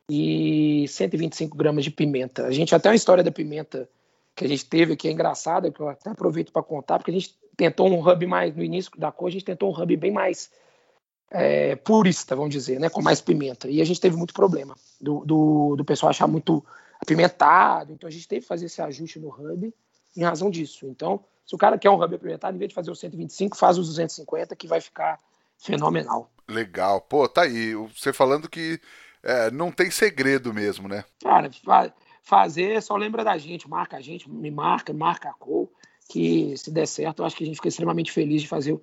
[0.09, 2.47] e 125 gramas de pimenta.
[2.47, 3.89] A gente até uma história da pimenta
[4.35, 7.15] que a gente teve aqui é engraçada, que eu até aproveito para contar, porque a
[7.15, 10.13] gente tentou um hub mais, no início da cor, a gente tentou um hub bem
[10.13, 10.51] mais
[11.31, 13.69] é, purista, vamos dizer, né, com mais pimenta.
[13.69, 16.65] E a gente teve muito problema do, do, do, pessoal achar muito
[17.01, 19.73] apimentado, então a gente teve que fazer esse ajuste no hub
[20.17, 20.87] em razão disso.
[20.87, 23.79] Então, se o cara quer um hub apimentado, em vez de fazer o 125, faz
[23.79, 25.19] os 250, que vai ficar
[25.59, 26.31] fenomenal.
[26.49, 27.01] Legal.
[27.01, 27.75] Pô, tá aí.
[27.75, 28.81] Você falando que
[29.23, 31.05] é, não tem segredo mesmo, né?
[31.23, 31.51] Cara,
[32.23, 35.69] fazer, só lembra da gente, marca a gente, me marca, marca a cor,
[36.09, 38.79] que se der certo, eu acho que a gente fica extremamente feliz de fazer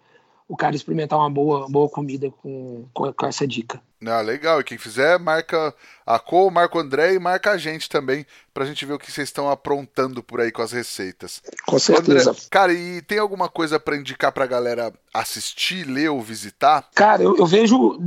[0.53, 3.81] o cara experimentar uma boa, boa comida com, com, com, essa dica.
[4.05, 4.61] Ah, legal.
[4.61, 5.73] E quem fizer, marca
[6.05, 9.11] a Co, marca o André e marca a gente também, pra gente ver o que
[9.11, 11.41] vocês estão aprontando por aí com as receitas.
[11.65, 12.29] Com certeza.
[12.29, 16.87] André, cara, e tem alguma coisa para indicar pra galera assistir, ler ou visitar?
[16.93, 17.97] Cara, eu, eu, vejo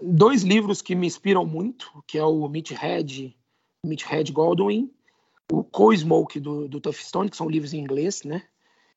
[0.00, 3.36] dois livros que me inspiram muito, que é o Meathead,
[3.84, 4.88] Meathead Goldwyn,
[5.50, 8.44] o Co-Smoke do, do Tough Stone, que são livros em inglês, né?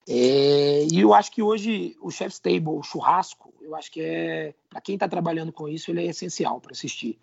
[0.07, 4.53] É, e eu acho que hoje o Chef's Table, o churrasco, eu acho que é
[4.69, 7.17] para quem está trabalhando com isso, ele é essencial para assistir.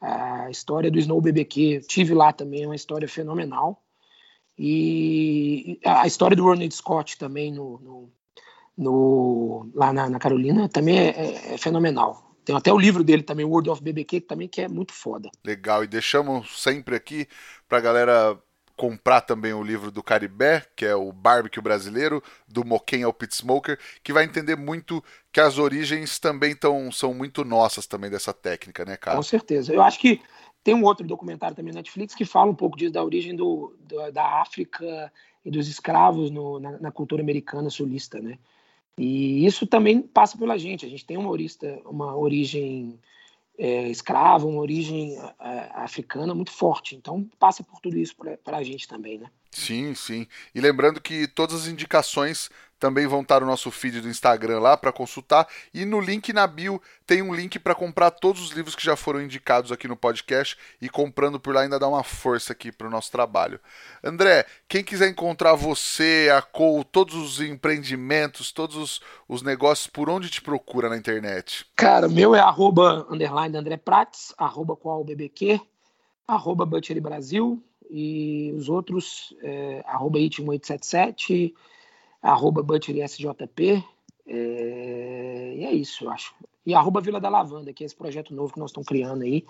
[0.00, 3.82] A história do Snow BBQ, tive lá também, é uma história fenomenal.
[4.58, 8.12] E a história do Ronald Scott também no, no,
[8.76, 12.34] no lá na, na, Carolina também é, é, é, fenomenal.
[12.44, 15.30] Tem até o livro dele também, World of BBQ, que também que é muito foda.
[15.44, 17.28] Legal, e deixamos sempre aqui
[17.68, 18.38] para galera
[18.78, 23.34] comprar também o livro do Caribé, que é o barbecue brasileiro, do Moquém ao Pit
[23.34, 28.32] Smoker, que vai entender muito que as origens também tão, são muito nossas também dessa
[28.32, 29.16] técnica, né, cara?
[29.16, 29.74] Com certeza.
[29.74, 30.22] Eu acho que
[30.62, 33.76] tem um outro documentário também na Netflix que fala um pouco disso, da origem do,
[33.80, 35.12] do da África
[35.44, 38.38] e dos escravos no, na, na, cultura americana sulista, né?
[38.96, 40.86] E isso também passa pela gente.
[40.86, 43.00] A gente tem uma, orista, uma origem
[43.58, 46.94] é, escrava, uma origem é, africana muito forte.
[46.94, 49.30] Então passa por tudo isso para a gente também, né?
[49.50, 50.26] Sim, sim.
[50.54, 54.76] E lembrando que todas as indicações também vão estar no nosso feed do Instagram lá
[54.76, 55.46] para consultar.
[55.74, 58.96] E no link na bio tem um link para comprar todos os livros que já
[58.96, 60.56] foram indicados aqui no podcast.
[60.80, 63.58] E comprando por lá ainda dá uma força aqui para o nosso trabalho.
[64.02, 70.08] André, quem quiser encontrar você, a Co, todos os empreendimentos, todos os, os negócios, por
[70.08, 71.66] onde te procura na internet?
[71.74, 75.60] Cara, meu é arroba underline André Prates, arroba qual BBQ,
[76.26, 77.62] arroba Butchery Brasil.
[77.90, 81.52] E os outros, é, arroba it1877
[82.22, 83.84] arroba ButcherSJP.
[84.26, 86.34] É, e é isso, eu acho.
[86.66, 89.40] E arroba Vila da Lavanda, que é esse projeto novo que nós estamos criando aí,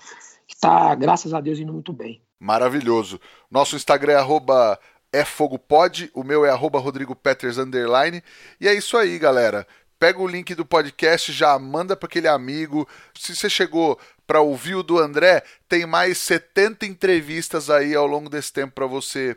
[0.46, 2.22] que está, graças a Deus, indo muito bem.
[2.38, 3.20] Maravilhoso.
[3.50, 4.78] Nosso Instagram é arroba
[5.12, 5.24] é
[5.66, 8.22] Pod, o meu é arroba Rodrigo Peters underline.
[8.60, 9.66] E é isso aí, galera.
[9.98, 12.88] Pega o link do podcast, já manda para aquele amigo.
[13.18, 18.28] Se você chegou para ouvir o do André, tem mais 70 entrevistas aí ao longo
[18.28, 19.36] desse tempo para você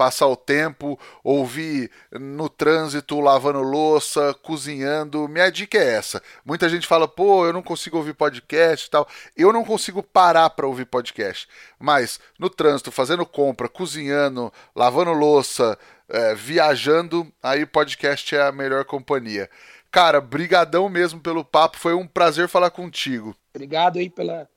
[0.00, 5.28] passar o tempo, ouvir no trânsito, lavando louça, cozinhando.
[5.28, 6.22] Minha dica é essa.
[6.42, 9.06] Muita gente fala, pô, eu não consigo ouvir podcast e tal.
[9.36, 11.46] Eu não consigo parar para ouvir podcast.
[11.78, 18.86] Mas no trânsito, fazendo compra, cozinhando, lavando louça, é, viajando, aí podcast é a melhor
[18.86, 19.50] companhia.
[19.90, 23.34] Cara, brigadão mesmo pelo papo, foi um prazer falar contigo.
[23.54, 24.48] Obrigado aí pela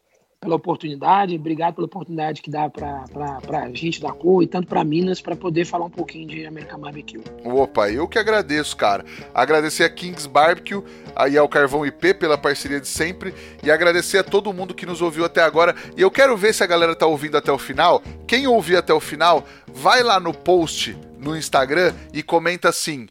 [0.43, 3.05] pela oportunidade, obrigado pela oportunidade que dá para
[3.49, 6.79] a gente da cor e tanto para Minas para poder falar um pouquinho de American
[6.79, 7.23] Barbecue.
[7.45, 9.05] Opa, eu que agradeço, cara.
[9.33, 10.83] Agradecer a Kings Barbecue
[11.31, 15.01] e ao Carvão IP pela parceria de sempre e agradecer a todo mundo que nos
[15.01, 15.73] ouviu até agora.
[15.95, 18.03] E eu quero ver se a galera tá ouvindo até o final.
[18.27, 23.07] Quem ouvir até o final, vai lá no post no Instagram e comenta assim: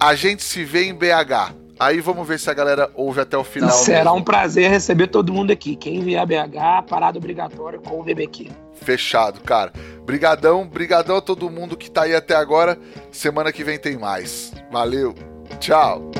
[0.00, 1.61] a gente se vê em BH.
[1.82, 3.70] Aí vamos ver se a galera ouve até o final.
[3.70, 4.18] Será mesmo.
[4.18, 5.74] um prazer receber todo mundo aqui.
[5.74, 8.52] Quem vier a BH, parada obrigatória com o BBQ.
[8.72, 9.72] Fechado, cara.
[10.06, 12.78] Brigadão, brigadão a todo mundo que tá aí até agora.
[13.10, 14.52] Semana que vem tem mais.
[14.70, 15.12] Valeu.
[15.58, 16.12] Tchau.